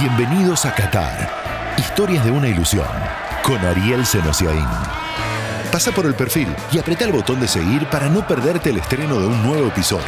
Bienvenidos 0.00 0.66
a 0.66 0.74
Qatar. 0.74 1.30
Historias 1.78 2.24
de 2.24 2.32
una 2.32 2.48
ilusión. 2.48 2.86
Con 3.44 3.58
Ariel 3.64 4.04
Senosiaín. 4.04 4.66
Pasa 5.70 5.92
por 5.92 6.04
el 6.06 6.14
perfil 6.14 6.48
y 6.72 6.78
apreta 6.78 7.04
el 7.04 7.12
botón 7.12 7.38
de 7.40 7.46
seguir 7.46 7.86
para 7.86 8.08
no 8.08 8.26
perderte 8.26 8.70
el 8.70 8.78
estreno 8.78 9.20
de 9.20 9.28
un 9.28 9.42
nuevo 9.44 9.68
episodio. 9.68 10.04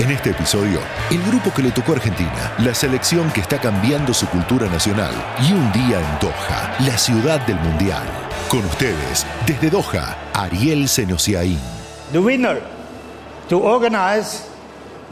En 0.00 0.10
este 0.10 0.30
episodio, 0.30 0.80
el 1.10 1.22
grupo 1.22 1.54
que 1.54 1.62
le 1.62 1.70
tocó 1.70 1.92
a 1.92 1.96
Argentina, 1.96 2.52
la 2.58 2.74
selección 2.74 3.30
que 3.30 3.42
está 3.42 3.60
cambiando 3.60 4.12
su 4.12 4.26
cultura 4.26 4.66
nacional 4.66 5.14
y 5.48 5.52
un 5.52 5.70
día 5.72 6.00
en 6.00 6.18
Doha, 6.20 6.76
la 6.80 6.98
ciudad 6.98 7.46
del 7.46 7.60
Mundial. 7.60 8.02
Con 8.48 8.64
ustedes, 8.64 9.24
desde 9.46 9.70
Doha, 9.70 10.16
Ariel 10.34 10.88
Senosiaín. 10.88 11.60
The 12.10 12.18
winner 12.18 12.60
to 13.48 13.58
organize 13.58 14.48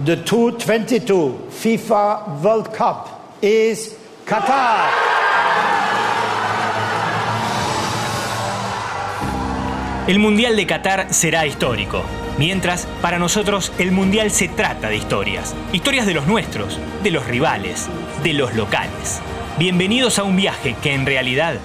the 0.05 0.17
2022 0.17 1.49
FIFA 1.51 2.41
World 2.43 2.77
Cup 2.77 3.20
is 3.43 3.97
Qatar. 4.27 4.91
El 10.07 10.19
Mundial 10.19 10.57
de 10.57 10.67
Qatar 10.67 11.13
será 11.13 11.47
histórico. 11.47 12.03
Mientras, 12.39 12.87
para 13.01 13.19
nosotros, 13.19 13.73
el 13.79 13.93
Mundial 13.93 14.31
se 14.31 14.49
trata 14.49 14.89
de 14.89 14.97
historias. 14.97 15.55
Historias 15.73 16.07
de 16.07 16.15
los 16.15 16.27
nuestros, 16.27 16.79
de 17.03 17.11
los 17.11 17.27
rivales, 17.27 17.89
de 18.23 18.33
los 18.33 18.55
locales. 18.55 19.21
Bienvenidos 19.59 20.19
a 20.19 20.25
un 20.25 20.37
viaje 20.37 20.75
que 20.83 20.95
en 20.95 21.07
realidad 21.07 21.57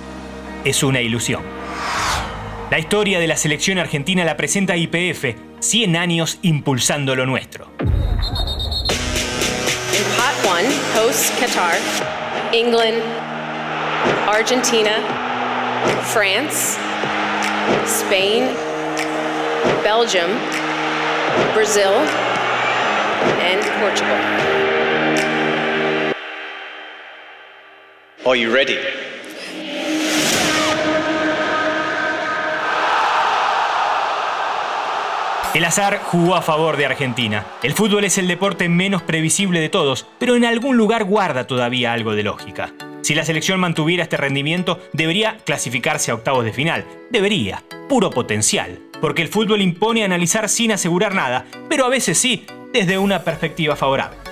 es 0.64 0.84
una 0.84 1.02
ilusión. 1.02 1.44
La 2.70 2.80
historia 2.80 3.20
de 3.20 3.28
la 3.28 3.38
selección 3.38 3.78
argentina 3.78 4.26
la 4.26 4.38
presenta 4.38 4.76
IPF, 4.76 5.36
100 5.60 5.96
años 5.96 6.40
impulsando 6.42 7.16
lo 7.16 7.26
nuestro. 7.26 7.72
Hosts 10.98 11.30
Qatar, 11.32 11.76
England, 12.54 13.02
Argentina, 14.30 15.04
France, 16.14 16.78
Spain, 17.86 18.56
Belgium, 19.84 20.32
Brazil, 21.54 21.92
and 23.44 23.62
Portugal. 23.82 24.16
Are 28.26 28.38
you 28.38 28.54
ready? 28.54 28.80
El 35.56 35.64
azar 35.64 36.02
jugó 36.04 36.36
a 36.36 36.42
favor 36.42 36.76
de 36.76 36.86
Argentina. 36.86 37.46
El 37.64 37.72
fútbol 37.72 38.04
es 38.04 38.18
el 38.18 38.28
deporte 38.28 38.68
menos 38.68 39.02
previsible 39.04 39.62
de 39.62 39.70
todos, 39.70 40.06
pero 40.20 40.36
en 40.36 40.44
algún 40.44 40.76
lugar 40.76 41.06
guarda 41.06 41.48
todavía 41.48 41.94
algo 41.94 42.14
de 42.14 42.24
lógica. 42.24 42.74
Si 43.04 43.16
la 43.16 43.24
selección 43.24 43.62
mantuviera 43.62 44.04
este 44.04 44.18
rendimiento, 44.18 44.82
debería 44.92 45.38
clasificarse 45.46 46.12
a 46.12 46.16
octavos 46.16 46.44
de 46.44 46.52
final. 46.52 46.84
Debería. 47.10 47.64
Puro 47.88 48.10
potencial. 48.10 48.82
Porque 49.00 49.22
el 49.22 49.30
fútbol 49.30 49.62
impone 49.62 50.04
analizar 50.04 50.50
sin 50.50 50.74
asegurar 50.74 51.16
nada, 51.16 51.46
pero 51.70 51.86
a 51.86 51.90
veces 51.90 52.18
sí, 52.18 52.46
desde 52.74 52.98
una 52.98 53.24
perspectiva 53.24 53.78
favorable. 53.78 54.25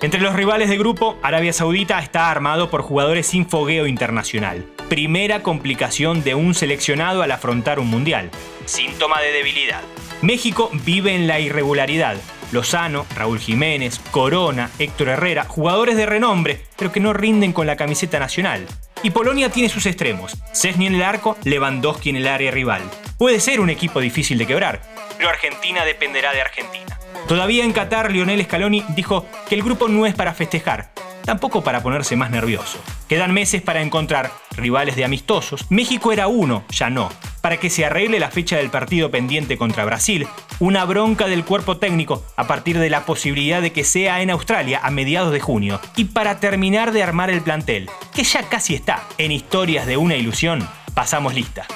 Entre 0.00 0.20
los 0.20 0.34
rivales 0.34 0.68
de 0.68 0.78
grupo, 0.78 1.18
Arabia 1.22 1.52
Saudita 1.52 1.98
está 1.98 2.30
armado 2.30 2.70
por 2.70 2.82
jugadores 2.82 3.26
sin 3.26 3.48
fogueo 3.48 3.88
internacional. 3.88 4.64
Primera 4.88 5.42
complicación 5.42 6.22
de 6.22 6.36
un 6.36 6.54
seleccionado 6.54 7.22
al 7.22 7.32
afrontar 7.32 7.80
un 7.80 7.88
mundial. 7.88 8.30
Síntoma 8.64 9.20
de 9.20 9.32
debilidad. 9.32 9.82
México 10.22 10.70
vive 10.84 11.16
en 11.16 11.26
la 11.26 11.40
irregularidad. 11.40 12.16
Lozano, 12.52 13.06
Raúl 13.16 13.40
Jiménez, 13.40 14.00
Corona, 14.12 14.70
Héctor 14.78 15.08
Herrera, 15.08 15.44
jugadores 15.44 15.96
de 15.96 16.06
renombre, 16.06 16.62
pero 16.76 16.92
que 16.92 17.00
no 17.00 17.12
rinden 17.12 17.52
con 17.52 17.66
la 17.66 17.76
camiseta 17.76 18.20
nacional. 18.20 18.66
Y 19.02 19.10
Polonia 19.10 19.50
tiene 19.50 19.68
sus 19.68 19.84
extremos. 19.86 20.36
Cesny 20.52 20.86
en 20.86 20.94
el 20.94 21.02
arco, 21.02 21.36
Lewandowski 21.42 22.10
en 22.10 22.16
el 22.16 22.28
área 22.28 22.52
rival. 22.52 22.82
Puede 23.18 23.40
ser 23.40 23.60
un 23.60 23.68
equipo 23.68 23.98
difícil 24.00 24.38
de 24.38 24.46
quebrar, 24.46 24.80
pero 25.16 25.28
Argentina 25.28 25.84
dependerá 25.84 26.32
de 26.32 26.40
Argentina. 26.40 26.98
Todavía 27.28 27.62
en 27.62 27.72
Qatar, 27.74 28.10
Lionel 28.10 28.42
Scaloni 28.42 28.82
dijo 28.96 29.26
que 29.50 29.54
el 29.54 29.62
grupo 29.62 29.86
no 29.86 30.06
es 30.06 30.14
para 30.14 30.32
festejar, 30.32 30.92
tampoco 31.26 31.62
para 31.62 31.82
ponerse 31.82 32.16
más 32.16 32.30
nervioso. 32.30 32.78
Quedan 33.06 33.34
meses 33.34 33.60
para 33.60 33.82
encontrar 33.82 34.30
rivales 34.56 34.96
de 34.96 35.04
amistosos. 35.04 35.66
México 35.68 36.10
era 36.10 36.26
uno, 36.26 36.64
ya 36.70 36.88
no. 36.88 37.10
Para 37.42 37.58
que 37.58 37.68
se 37.68 37.84
arregle 37.84 38.18
la 38.18 38.30
fecha 38.30 38.56
del 38.56 38.70
partido 38.70 39.10
pendiente 39.10 39.58
contra 39.58 39.84
Brasil, 39.84 40.26
una 40.58 40.86
bronca 40.86 41.26
del 41.26 41.44
cuerpo 41.44 41.76
técnico 41.76 42.24
a 42.36 42.46
partir 42.46 42.78
de 42.78 42.88
la 42.88 43.04
posibilidad 43.04 43.60
de 43.60 43.72
que 43.72 43.84
sea 43.84 44.22
en 44.22 44.30
Australia 44.30 44.80
a 44.82 44.90
mediados 44.90 45.30
de 45.30 45.40
junio. 45.40 45.82
Y 45.96 46.06
para 46.06 46.40
terminar 46.40 46.92
de 46.92 47.02
armar 47.02 47.28
el 47.28 47.42
plantel, 47.42 47.90
que 48.14 48.24
ya 48.24 48.44
casi 48.44 48.74
está 48.74 49.02
en 49.18 49.32
Historias 49.32 49.84
de 49.86 49.98
una 49.98 50.16
ilusión, 50.16 50.66
pasamos 50.94 51.34
lista. 51.34 51.66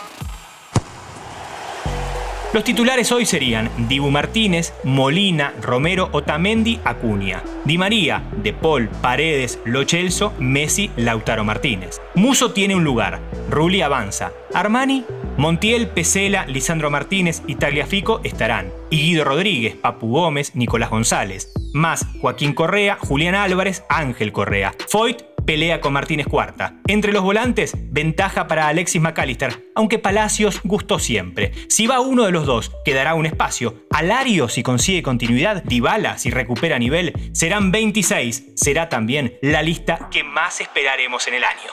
Los 2.53 2.65
titulares 2.65 3.11
hoy 3.13 3.25
serían 3.25 3.71
Dibu 3.89 4.11
Martínez, 4.11 4.75
Molina, 4.85 5.55
Romero, 5.63 6.11
Otamendi, 6.13 6.81
Acuña. 6.85 7.43
Di 7.65 7.79
María, 7.79 8.23
De 8.43 8.53
Paul, 8.53 8.91
Paredes, 9.01 9.59
Lo 9.65 9.87
Celso, 9.87 10.35
Messi, 10.39 10.91
Lautaro 10.99 11.45
Martínez. 11.45 12.03
Muso 12.15 12.53
tiene 12.53 12.77
un 12.77 12.85
lugar. 12.85 13.21
Rulli 13.49 13.81
avanza. 13.81 14.33
Armani, 14.53 15.03
Montiel, 15.39 15.89
Pesela, 15.89 16.45
Lisandro 16.45 16.91
Martínez 16.91 17.43
y 17.47 17.55
Tagliafico 17.55 18.21
estarán. 18.23 18.71
Y 18.91 18.99
Guido 18.99 19.25
Rodríguez, 19.25 19.75
Papu 19.77 20.11
Gómez, 20.11 20.55
Nicolás 20.55 20.91
González. 20.91 21.55
Más 21.73 22.07
Joaquín 22.21 22.53
Correa, 22.53 22.99
Julián 23.01 23.35
Álvarez, 23.35 23.83
Ángel 23.89 24.31
Correa. 24.31 24.75
Foyt, 24.89 25.23
pelea 25.45 25.81
con 25.81 25.93
Martínez 25.93 26.27
Cuarta. 26.27 26.77
Entre 26.87 27.13
los 27.13 27.23
volantes, 27.23 27.75
ventaja 27.91 28.47
para 28.47 28.69
Alexis 28.69 29.01
McAllister, 29.01 29.71
aunque 29.75 29.99
Palacios 29.99 30.61
gustó 30.65 30.99
siempre. 30.99 31.53
Si 31.69 31.87
va 31.87 32.01
uno 32.01 32.25
de 32.25 32.33
los 32.33 32.47
dos, 32.47 32.73
quedará 32.85 33.15
un 33.15 33.27
espacio. 33.27 33.87
Alario, 33.91 34.49
si 34.49 34.63
consigue 34.63 35.03
continuidad, 35.03 35.63
Dybala, 35.65 36.19
si 36.19 36.31
recupera 36.31 36.79
nivel, 36.79 37.13
serán 37.33 37.73
26. 37.73 38.53
Será 38.55 38.89
también 38.89 39.39
la 39.43 39.63
lista 39.63 40.09
que 40.11 40.25
más 40.25 40.61
esperaremos 40.61 41.27
en 41.29 41.35
el 41.35 41.45
año. 41.45 41.71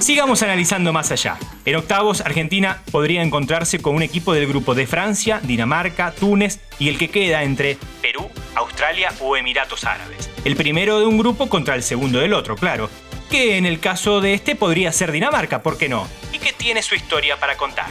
Sigamos 0.00 0.42
analizando 0.42 0.94
más 0.94 1.12
allá. 1.12 1.36
En 1.66 1.76
octavos, 1.76 2.22
Argentina 2.22 2.82
podría 2.90 3.22
encontrarse 3.22 3.80
con 3.80 3.94
un 3.94 4.02
equipo 4.02 4.32
del 4.32 4.48
grupo 4.48 4.74
de 4.74 4.86
Francia, 4.86 5.40
Dinamarca, 5.42 6.12
Túnez 6.12 6.58
y 6.78 6.88
el 6.88 6.96
que 6.96 7.10
queda 7.10 7.42
entre 7.42 7.76
Perú, 8.00 8.30
Australia 8.54 9.12
o 9.20 9.36
Emiratos 9.36 9.84
Árabes. 9.84 10.30
El 10.46 10.56
primero 10.56 11.00
de 11.00 11.06
un 11.06 11.18
grupo 11.18 11.50
contra 11.50 11.74
el 11.74 11.82
segundo 11.82 12.18
del 12.18 12.32
otro, 12.32 12.56
claro. 12.56 12.88
Que 13.30 13.58
en 13.58 13.66
el 13.66 13.78
caso 13.78 14.22
de 14.22 14.32
este 14.32 14.56
podría 14.56 14.90
ser 14.90 15.12
Dinamarca, 15.12 15.62
¿por 15.62 15.76
qué 15.76 15.90
no? 15.90 16.08
Y 16.32 16.38
que 16.38 16.54
tiene 16.54 16.82
su 16.82 16.94
historia 16.94 17.38
para 17.38 17.58
contar. 17.58 17.90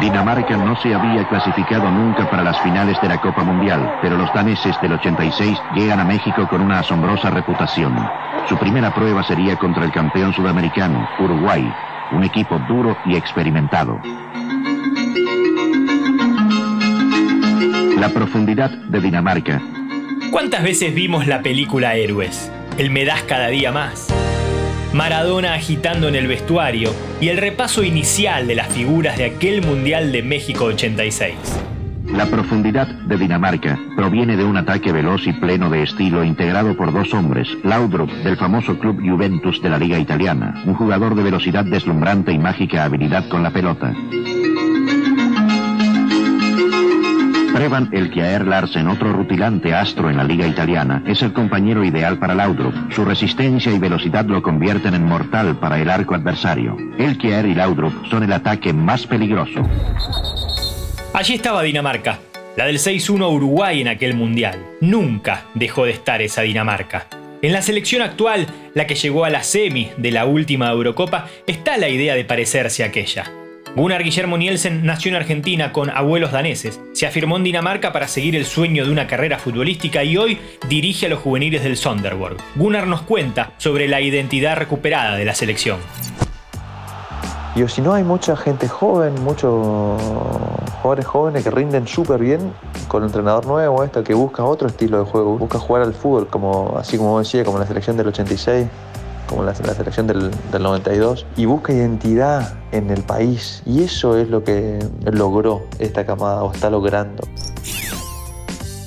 Dinamarca 0.00 0.56
no 0.56 0.76
se 0.76 0.94
había 0.94 1.26
clasificado 1.28 1.90
nunca 1.90 2.30
para 2.30 2.42
las 2.42 2.60
finales 2.60 3.00
de 3.00 3.08
la 3.08 3.20
Copa 3.20 3.42
Mundial, 3.42 3.98
pero 4.00 4.16
los 4.16 4.32
daneses 4.32 4.80
del 4.80 4.92
86 4.92 5.58
llegan 5.74 6.00
a 6.00 6.04
México 6.04 6.46
con 6.48 6.60
una 6.60 6.80
asombrosa 6.80 7.30
reputación. 7.30 7.96
Su 8.48 8.56
primera 8.56 8.94
prueba 8.94 9.22
sería 9.22 9.56
contra 9.56 9.84
el 9.84 9.92
campeón 9.92 10.32
sudamericano, 10.32 11.08
Uruguay, 11.18 11.70
un 12.12 12.24
equipo 12.24 12.58
duro 12.68 12.96
y 13.04 13.16
experimentado. 13.16 14.00
La 17.98 18.08
profundidad 18.08 18.70
de 18.70 19.00
Dinamarca 19.00 19.60
¿Cuántas 20.30 20.62
veces 20.62 20.94
vimos 20.94 21.26
la 21.26 21.42
película 21.42 21.96
Héroes? 21.96 22.52
El 22.78 22.90
me 22.90 23.04
das 23.04 23.22
cada 23.24 23.48
día 23.48 23.72
más. 23.72 24.19
Maradona 24.92 25.54
agitando 25.54 26.08
en 26.08 26.16
el 26.16 26.26
vestuario 26.26 26.92
y 27.20 27.28
el 27.28 27.36
repaso 27.36 27.84
inicial 27.84 28.48
de 28.48 28.56
las 28.56 28.66
figuras 28.68 29.16
de 29.16 29.26
aquel 29.26 29.64
Mundial 29.64 30.10
de 30.10 30.22
México 30.24 30.64
86. 30.64 31.34
La 32.12 32.26
profundidad 32.26 32.88
de 32.88 33.16
Dinamarca 33.16 33.78
proviene 33.94 34.36
de 34.36 34.44
un 34.44 34.56
ataque 34.56 34.90
veloz 34.90 35.28
y 35.28 35.32
pleno 35.32 35.70
de 35.70 35.84
estilo 35.84 36.24
integrado 36.24 36.76
por 36.76 36.92
dos 36.92 37.14
hombres, 37.14 37.46
Laudrup 37.62 38.10
del 38.24 38.36
famoso 38.36 38.80
club 38.80 39.00
Juventus 39.00 39.62
de 39.62 39.68
la 39.68 39.78
Liga 39.78 39.96
Italiana, 39.96 40.60
un 40.66 40.74
jugador 40.74 41.14
de 41.14 41.22
velocidad 41.22 41.64
deslumbrante 41.64 42.32
y 42.32 42.38
mágica 42.38 42.82
habilidad 42.82 43.28
con 43.28 43.44
la 43.44 43.52
pelota. 43.52 43.94
Prevan 47.60 47.90
Elkjaer 47.92 48.46
Larsen, 48.46 48.88
otro 48.88 49.12
rutilante 49.12 49.74
astro 49.74 50.08
en 50.08 50.16
la 50.16 50.24
liga 50.24 50.46
italiana, 50.46 51.02
es 51.06 51.20
el 51.20 51.34
compañero 51.34 51.84
ideal 51.84 52.18
para 52.18 52.34
Laudrup. 52.34 52.72
Su 52.90 53.04
resistencia 53.04 53.70
y 53.70 53.78
velocidad 53.78 54.24
lo 54.24 54.42
convierten 54.42 54.94
en 54.94 55.04
mortal 55.04 55.58
para 55.58 55.78
el 55.78 55.90
arco 55.90 56.14
adversario. 56.14 56.78
Elkjaer 56.96 57.44
y 57.44 57.54
Laudrup 57.54 57.92
son 58.08 58.22
el 58.22 58.32
ataque 58.32 58.72
más 58.72 59.06
peligroso. 59.06 59.60
Allí 61.12 61.34
estaba 61.34 61.62
Dinamarca, 61.62 62.18
la 62.56 62.64
del 62.64 62.78
6-1 62.78 63.30
Uruguay 63.30 63.82
en 63.82 63.88
aquel 63.88 64.14
mundial. 64.14 64.58
Nunca 64.80 65.44
dejó 65.52 65.84
de 65.84 65.90
estar 65.90 66.22
esa 66.22 66.40
Dinamarca. 66.40 67.08
En 67.42 67.52
la 67.52 67.60
selección 67.60 68.00
actual, 68.00 68.46
la 68.72 68.86
que 68.86 68.94
llegó 68.94 69.26
a 69.26 69.30
la 69.30 69.42
semi 69.42 69.90
de 69.98 70.12
la 70.12 70.24
última 70.24 70.70
Eurocopa, 70.70 71.26
está 71.46 71.76
la 71.76 71.90
idea 71.90 72.14
de 72.14 72.24
parecerse 72.24 72.84
a 72.84 72.86
aquella. 72.86 73.30
Gunnar 73.76 74.02
Guillermo 74.02 74.36
Nielsen 74.36 74.84
nació 74.84 75.10
en 75.10 75.16
Argentina 75.16 75.72
con 75.72 75.90
abuelos 75.90 76.32
daneses, 76.32 76.80
se 76.92 77.06
afirmó 77.06 77.36
en 77.36 77.44
Dinamarca 77.44 77.92
para 77.92 78.08
seguir 78.08 78.34
el 78.34 78.44
sueño 78.44 78.84
de 78.84 78.90
una 78.90 79.06
carrera 79.06 79.38
futbolística 79.38 80.02
y 80.02 80.16
hoy 80.16 80.38
dirige 80.68 81.06
a 81.06 81.08
los 81.08 81.20
juveniles 81.20 81.62
del 81.62 81.76
Sonderborg. 81.76 82.36
Gunnar 82.56 82.88
nos 82.88 83.02
cuenta 83.02 83.52
sobre 83.58 83.86
la 83.86 84.00
identidad 84.00 84.56
recuperada 84.56 85.14
de 85.16 85.24
la 85.24 85.34
selección. 85.36 85.78
Y 87.54 87.66
si 87.68 87.80
no 87.80 87.94
hay 87.94 88.02
mucha 88.02 88.36
gente 88.36 88.68
joven, 88.68 89.14
muchos 89.22 90.02
jugadores 90.82 91.06
jóvenes 91.06 91.44
que 91.44 91.50
rinden 91.50 91.86
súper 91.86 92.20
bien 92.20 92.52
con 92.88 93.04
el 93.04 93.08
entrenador 93.08 93.46
nuevo, 93.46 93.84
esto 93.84 94.02
que 94.02 94.14
busca 94.14 94.42
otro 94.44 94.66
estilo 94.66 95.04
de 95.04 95.10
juego, 95.10 95.38
busca 95.38 95.60
jugar 95.60 95.82
al 95.82 95.94
fútbol, 95.94 96.26
como, 96.26 96.74
así 96.76 96.96
como 96.96 97.20
decía, 97.20 97.44
como 97.44 97.58
la 97.58 97.66
selección 97.66 97.96
del 97.96 98.08
86, 98.08 98.66
como 99.30 99.44
la, 99.44 99.54
selección 99.54 100.08
del, 100.08 100.30
92, 100.52 101.24
y 101.36 101.44
busca 101.44 101.72
identidad 101.72 102.58
en 102.72 102.90
el 102.90 103.02
país. 103.02 103.62
Y 103.64 103.84
eso 103.84 104.18
es 104.18 104.28
lo 104.28 104.42
que 104.42 104.80
logró 105.10 105.66
esta 105.78 106.04
camada 106.04 106.42
o 106.42 106.52
está 106.52 106.68
logrando. 106.68 107.22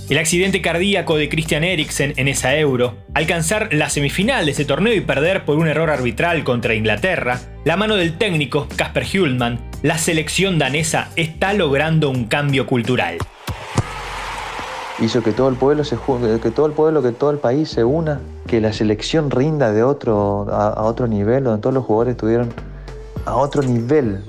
El 0.09 0.17
accidente 0.17 0.61
cardíaco 0.61 1.15
de 1.15 1.29
Christian 1.29 1.63
Eriksen 1.63 2.13
en 2.17 2.27
esa 2.27 2.55
Euro, 2.57 2.97
alcanzar 3.13 3.73
la 3.73 3.89
semifinal 3.89 4.45
de 4.45 4.51
ese 4.51 4.65
torneo 4.65 4.93
y 4.93 4.99
perder 4.99 5.45
por 5.45 5.57
un 5.57 5.67
error 5.67 5.89
arbitral 5.89 6.43
contra 6.43 6.75
Inglaterra, 6.75 7.39
la 7.63 7.77
mano 7.77 7.95
del 7.95 8.17
técnico 8.17 8.67
Casper 8.75 9.05
Hultmann, 9.05 9.59
la 9.81 9.97
selección 9.97 10.59
danesa 10.59 11.09
está 11.15 11.53
logrando 11.53 12.09
un 12.09 12.25
cambio 12.25 12.67
cultural. 12.67 13.17
Hizo 14.99 15.23
que 15.23 15.31
todo 15.31 15.49
el 15.49 15.55
pueblo 15.55 15.83
se 15.83 15.97
que 16.41 16.51
todo 16.51 16.65
el 16.65 16.73
pueblo, 16.73 17.01
que 17.01 17.11
todo 17.11 17.31
el 17.31 17.39
país 17.39 17.69
se 17.69 17.83
una, 17.83 18.19
que 18.47 18.61
la 18.61 18.71
selección 18.73 19.31
rinda 19.31 19.71
de 19.71 19.83
otro 19.83 20.47
a 20.51 20.83
otro 20.83 21.07
nivel, 21.07 21.43
donde 21.43 21.61
todos 21.61 21.73
los 21.73 21.85
jugadores 21.85 22.11
estuvieron 22.11 22.53
a 23.25 23.35
otro 23.35 23.63
nivel, 23.63 24.23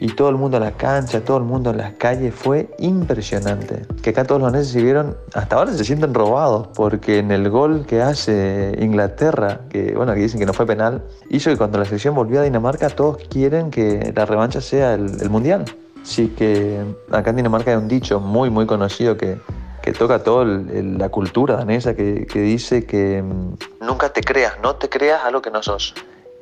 y 0.00 0.08
todo 0.08 0.28
el 0.28 0.36
mundo 0.36 0.58
a 0.58 0.60
la 0.60 0.72
cancha, 0.72 1.24
todo 1.24 1.38
el 1.38 1.44
mundo 1.44 1.70
en 1.70 1.78
las 1.78 1.92
calles, 1.94 2.34
fue 2.34 2.70
impresionante. 2.78 3.82
Que 4.02 4.10
acá 4.10 4.24
todos 4.24 4.40
los 4.40 4.52
daneses 4.52 4.72
se 4.72 4.82
vieron, 4.82 5.16
hasta 5.34 5.56
ahora 5.56 5.72
se 5.72 5.84
sienten 5.84 6.14
robados, 6.14 6.68
porque 6.74 7.18
en 7.18 7.30
el 7.30 7.50
gol 7.50 7.84
que 7.86 8.00
hace 8.00 8.76
Inglaterra, 8.80 9.62
que 9.68 9.94
bueno, 9.94 10.14
que 10.14 10.20
dicen 10.20 10.38
que 10.38 10.46
no 10.46 10.52
fue 10.52 10.66
penal, 10.66 11.02
hizo 11.30 11.50
que 11.50 11.56
cuando 11.56 11.78
la 11.78 11.84
selección 11.84 12.14
volvió 12.14 12.40
a 12.40 12.44
Dinamarca 12.44 12.90
todos 12.90 13.18
quieren 13.28 13.70
que 13.70 14.12
la 14.14 14.24
revancha 14.24 14.60
sea 14.60 14.94
el, 14.94 15.28
Mundial. 15.30 15.64
Así 16.02 16.28
que 16.28 16.80
acá 17.10 17.30
en 17.30 17.36
Dinamarca 17.36 17.72
hay 17.72 17.76
un 17.76 17.88
dicho 17.88 18.20
muy 18.20 18.50
muy 18.50 18.66
conocido 18.66 19.16
que, 19.16 19.38
que 19.82 19.92
toca 19.92 20.22
toda 20.22 20.44
la 20.44 21.08
cultura 21.08 21.56
danesa 21.56 21.94
que, 21.94 22.26
que 22.26 22.40
dice 22.40 22.84
que 22.84 23.22
mm, 23.22 23.84
nunca 23.84 24.10
te 24.10 24.22
creas, 24.22 24.54
no 24.62 24.76
te 24.76 24.88
creas 24.88 25.24
a 25.24 25.30
lo 25.30 25.42
que 25.42 25.50
no 25.50 25.62
sos. 25.62 25.94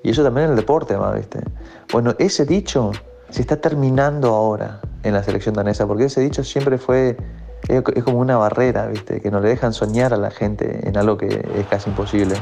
Y 0.03 0.11
eso 0.11 0.23
también 0.23 0.44
en 0.47 0.50
el 0.50 0.56
deporte, 0.56 0.97
¿viste? 1.15 1.41
Bueno, 1.93 2.15
ese 2.19 2.44
dicho 2.47 2.93
se 3.31 3.41
está 3.41 3.56
terminando 3.61 4.35
ahora 4.35 4.81
en 5.03 5.15
la 5.15 5.23
selección 5.23 5.55
danesa, 5.55 5.87
porque 5.87 6.05
ese 6.05 6.21
dicho 6.21 6.44
siempre 6.44 6.79
fue, 6.79 7.17
es, 7.69 7.83
como 8.05 8.19
una 8.19 8.37
barrera, 8.37 8.87
¿viste? 8.87 9.21
que 9.21 9.31
no 9.31 9.41
le 9.41 9.49
dejan 9.49 9.73
soñar 9.73 10.15
a 10.15 10.17
la 10.17 10.31
gente 10.31 10.88
en 10.88 10.97
algo 10.97 11.17
que 11.17 11.27
es 11.56 11.67
casi 11.69 11.91
imposible. 11.91 12.37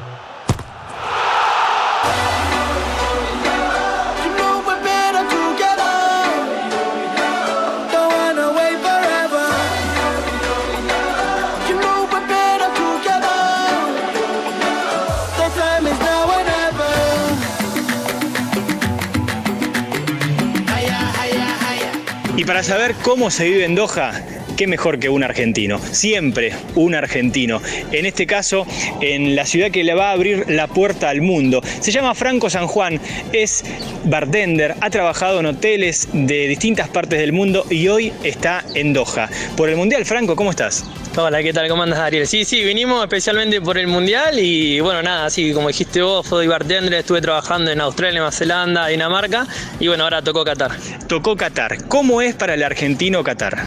Para 22.47 22.63
saber 22.63 22.95
cómo 23.03 23.31
se 23.31 23.45
vive 23.45 23.65
en 23.65 23.75
Doha, 23.75 24.13
qué 24.57 24.67
mejor 24.67 24.99
que 24.99 25.09
un 25.09 25.23
argentino, 25.23 25.79
siempre 25.79 26.53
un 26.75 26.95
argentino. 26.95 27.61
En 27.93 28.07
este 28.07 28.27
caso, 28.27 28.67
en 29.01 29.37
la 29.37 29.47
ciudad 29.47 29.71
que 29.71 29.85
le 29.85 29.95
va 29.95 30.11
a 30.11 30.13
abrir 30.13 30.45
la 30.49 30.67
puerta 30.67 31.09
al 31.09 31.21
mundo. 31.21 31.63
Se 31.81 31.91
llama 31.91 32.15
Franco 32.15 32.51
San 32.51 32.67
Juan, 32.67 33.01
es 33.33 33.65
bartender, 34.05 34.75
ha 34.81 34.91
trabajado 34.91 35.41
en 35.41 35.47
hoteles 35.47 36.09
de 36.13 36.49
distintas 36.49 36.89
partes 36.89 37.19
del 37.19 37.33
mundo 37.33 37.65
y 37.71 37.89
hoy 37.89 38.13
está 38.23 38.65
en 38.75 38.93
Doha. 38.93 39.29
Por 39.57 39.69
el 39.69 39.77
Mundial, 39.77 40.05
Franco, 40.05 40.37
¿cómo 40.37 40.51
estás? 40.51 40.85
Hola, 41.17 41.43
¿qué 41.43 41.53
tal? 41.53 41.69
¿Cómo 41.69 41.83
andas, 41.83 42.01
Ariel? 42.01 42.27
Sí, 42.27 42.45
sí, 42.45 42.63
vinimos 42.65 43.03
especialmente 43.03 43.61
por 43.61 43.79
el 43.79 43.87
Mundial 43.87 44.39
y 44.39 44.81
bueno, 44.81 45.03
nada, 45.03 45.27
así 45.27 45.53
como 45.53 45.69
dijiste 45.69 46.03
vos, 46.03 46.27
soy 46.27 46.47
bartender, 46.47 46.95
estuve 46.95 47.21
trabajando 47.21 47.71
en 47.71 47.81
Australia, 47.81 48.19
Nueva 48.19 48.33
Zelanda, 48.33 48.89
Dinamarca 48.89 49.47
y 49.79 49.89
bueno, 49.89 50.05
ahora 50.05 50.23
tocó 50.23 50.45
Qatar. 50.45 50.73
Tocó 51.07 51.37
Qatar. 51.37 51.85
¿Cómo 51.87 52.21
es 52.21 52.35
para 52.35 52.55
el 52.55 52.63
argentino 52.63 53.23
Qatar? 53.23 53.67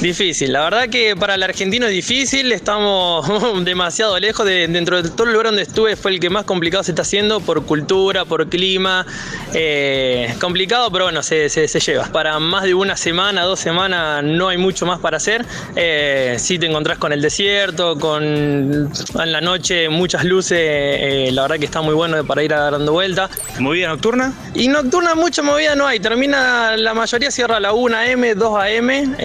Difícil, 0.00 0.50
la 0.54 0.62
verdad 0.62 0.88
que 0.88 1.14
para 1.14 1.34
el 1.34 1.42
argentino 1.42 1.84
es 1.84 1.92
difícil, 1.92 2.52
estamos 2.52 3.26
demasiado 3.66 4.18
lejos 4.18 4.46
de 4.46 4.66
dentro 4.66 5.02
de 5.02 5.10
todo 5.10 5.24
el 5.24 5.32
lugar 5.32 5.48
donde 5.48 5.60
estuve 5.60 5.94
fue 5.94 6.12
el 6.12 6.20
que 6.20 6.30
más 6.30 6.46
complicado 6.46 6.82
se 6.82 6.92
está 6.92 7.02
haciendo 7.02 7.40
por 7.40 7.66
cultura, 7.66 8.24
por 8.24 8.48
clima, 8.48 9.04
eh, 9.52 10.34
complicado 10.40 10.90
pero 10.90 11.04
bueno, 11.04 11.22
se, 11.22 11.48
lleva. 11.48 12.06
Para 12.06 12.38
más 12.38 12.64
de 12.64 12.72
una 12.72 12.96
semana, 12.96 13.42
dos 13.42 13.60
semanas 13.60 14.24
no 14.24 14.48
hay 14.48 14.56
mucho 14.56 14.86
más 14.86 15.00
para 15.00 15.18
hacer, 15.18 15.44
eh, 15.76 16.36
si 16.38 16.58
te 16.58 16.64
encontrás 16.64 16.96
con 16.96 17.12
el 17.12 17.20
desierto, 17.20 17.98
con 17.98 18.24
en 18.24 19.32
la 19.32 19.42
noche 19.42 19.90
muchas 19.90 20.24
luces, 20.24 20.58
eh, 20.58 21.28
la 21.30 21.42
verdad 21.42 21.58
que 21.58 21.66
está 21.66 21.82
muy 21.82 21.94
bueno 21.94 22.24
para 22.24 22.42
ir 22.42 22.52
dando 22.52 22.92
vuelta. 22.92 23.28
¿Movida 23.58 23.88
nocturna? 23.88 24.32
Y 24.54 24.68
nocturna 24.68 25.14
mucha 25.14 25.42
movida 25.42 25.74
no 25.74 25.86
hay, 25.86 26.00
termina 26.00 26.74
la 26.78 26.94
mayoría 26.94 27.30
cierra 27.30 27.58
a 27.58 27.60
la 27.60 27.74
1 27.74 27.96
AM, 27.98 28.38
2 28.38 28.58
AM 28.58 29.16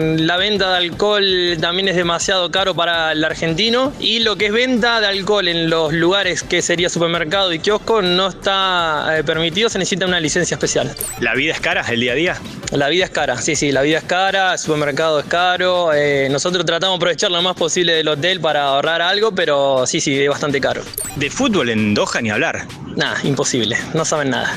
la 0.00 0.36
venta 0.36 0.70
de 0.70 0.76
alcohol 0.76 1.56
también 1.60 1.88
es 1.88 1.96
demasiado 1.96 2.50
caro 2.50 2.74
para 2.74 3.12
el 3.12 3.24
argentino 3.24 3.92
y 4.00 4.20
lo 4.20 4.36
que 4.36 4.46
es 4.46 4.52
venta 4.52 5.00
de 5.00 5.06
alcohol 5.06 5.48
en 5.48 5.70
los 5.70 5.92
lugares 5.92 6.42
que 6.42 6.62
sería 6.62 6.88
supermercado 6.88 7.52
y 7.52 7.58
kiosco 7.58 8.02
no 8.02 8.28
está 8.28 9.18
eh, 9.18 9.24
permitido, 9.24 9.68
se 9.68 9.78
necesita 9.78 10.06
una 10.06 10.20
licencia 10.20 10.54
especial. 10.54 10.94
¿La 11.20 11.34
vida 11.34 11.52
es 11.52 11.60
cara 11.60 11.84
el 11.88 12.00
día 12.00 12.12
a 12.12 12.14
día? 12.14 12.40
La 12.72 12.88
vida 12.88 13.04
es 13.04 13.10
cara, 13.10 13.40
sí, 13.40 13.54
sí, 13.56 13.70
la 13.72 13.82
vida 13.82 13.98
es 13.98 14.04
cara, 14.04 14.52
el 14.52 14.58
supermercado 14.58 15.20
es 15.20 15.26
caro, 15.26 15.92
eh, 15.92 16.28
nosotros 16.30 16.64
tratamos 16.64 16.94
de 16.94 16.96
aprovechar 16.96 17.30
lo 17.30 17.40
más 17.42 17.54
posible 17.54 17.92
del 17.92 18.08
hotel 18.08 18.40
para 18.40 18.64
ahorrar 18.64 19.00
algo, 19.02 19.32
pero 19.32 19.86
sí, 19.86 20.00
sí, 20.00 20.20
es 20.20 20.28
bastante 20.28 20.60
caro. 20.60 20.82
De 21.16 21.30
fútbol 21.30 21.70
en 21.70 21.94
Doha 21.94 22.20
ni 22.20 22.30
hablar. 22.30 22.66
Nada, 22.96 23.16
imposible, 23.24 23.76
no 23.92 24.04
saben 24.04 24.30
nada. 24.30 24.52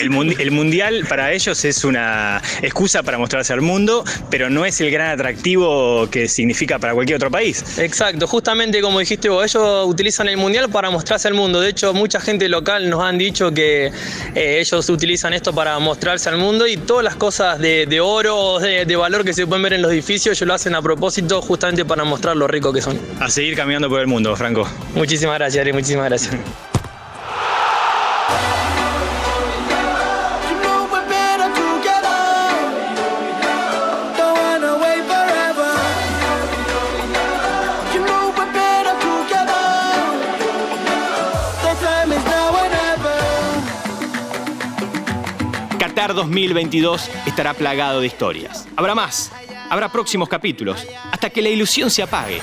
el, 0.00 0.40
el 0.40 0.50
mundial 0.50 1.04
para 1.08 1.32
ellos 1.32 1.64
es 1.64 1.84
una 1.84 2.42
excusa 2.62 3.02
para 3.02 3.18
mostrarse 3.18 3.52
al 3.52 3.60
mundo, 3.60 4.04
pero 4.30 4.50
no 4.50 4.64
es 4.64 4.80
el 4.80 4.90
gran 4.90 5.10
atractivo 5.10 6.08
que 6.10 6.28
significa 6.28 6.78
para 6.78 6.94
cualquier 6.94 7.16
otro 7.16 7.30
país. 7.30 7.78
Exacto, 7.78 8.26
justamente 8.26 8.80
como 8.80 8.98
dijiste 8.98 9.28
vos, 9.28 9.44
ellos 9.44 9.86
utilizan 9.86 10.28
el 10.28 10.36
mundial 10.36 10.68
para 10.70 10.90
mostrarse 10.90 11.28
al 11.28 11.34
mundo. 11.34 11.60
De 11.60 11.70
hecho, 11.70 11.92
mucha 11.94 12.20
gente 12.20 12.48
local 12.48 12.88
nos 12.88 13.02
han 13.02 13.18
dicho 13.18 13.52
que 13.52 13.90
eh, 14.34 14.60
ellos 14.60 14.88
utilizan 14.88 15.34
esto 15.34 15.54
para 15.54 15.78
mostrarse 15.78 16.28
al 16.28 16.38
mundo 16.38 16.66
y 16.66 16.76
todas 16.76 17.04
las 17.04 17.16
cosas 17.16 17.58
de, 17.58 18.00
oro, 18.00 18.58
de, 18.58 18.84
de, 18.84 18.96
valor 18.96 19.24
que 19.24 19.32
se 19.32 19.46
pueden 19.46 19.62
ver 19.62 19.74
en 19.74 19.82
los 19.82 19.92
edificios, 19.92 20.36
ellos 20.36 20.46
lo 20.46 20.54
hacen 20.54 20.74
a 20.74 20.82
propósito 20.82 21.42
justamente 21.42 21.84
para 21.84 22.04
mostrar 22.04 22.36
lo 22.36 22.46
rico 22.46 22.72
que 22.72 22.80
son. 22.80 22.98
A 23.20 23.30
seguir 23.30 23.56
caminando 23.56 23.88
por 23.88 24.00
el 24.00 24.06
mundo, 24.06 24.34
Franco. 24.36 24.68
Muchísimas 24.94 25.38
gracias, 25.38 25.60
Ari, 25.60 25.72
muchísimas 25.72 26.06
gracias. 26.06 26.36
Qatar 46.04 46.16
2022 46.16 47.10
estará 47.24 47.54
plagado 47.54 48.00
de 48.00 48.06
historias. 48.06 48.68
Habrá 48.76 48.94
más, 48.94 49.32
habrá 49.70 49.90
próximos 49.90 50.28
capítulos, 50.28 50.86
hasta 51.10 51.30
que 51.30 51.40
la 51.40 51.48
ilusión 51.48 51.90
se 51.90 52.02
apague 52.02 52.42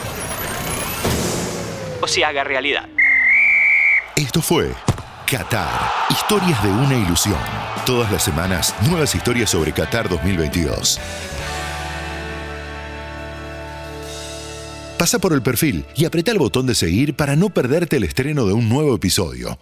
o 2.01 2.08
se 2.08 2.25
haga 2.25 2.44
realidad. 2.44 2.89
Esto 4.15 4.41
fue 4.41 4.72
Qatar, 5.30 5.91
historias 6.10 6.63
de 6.63 6.70
una 6.70 6.96
ilusión. 6.96 7.38
Todas 7.86 8.12
las 8.12 8.24
semanas, 8.24 8.74
nuevas 8.89 9.13
historias 9.13 9.51
sobre 9.51 9.72
Qatar 9.72 10.10
2022. 10.10 11.00
Pasa 14.98 15.20
por 15.20 15.34
el 15.34 15.44
perfil 15.44 15.86
y 15.96 16.06
apreta 16.06 16.32
el 16.32 16.39
botón 16.39 16.65
de 16.65 16.74
seguir 16.74 17.15
para 17.15 17.36
no 17.36 17.51
perderte 17.51 17.98
el 17.98 18.06
estreno 18.06 18.48
de 18.48 18.53
un 18.53 18.68
nuevo 18.68 18.96
episodio. 18.96 19.60